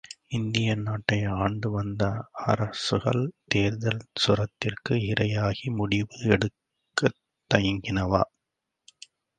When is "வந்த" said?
1.71-2.03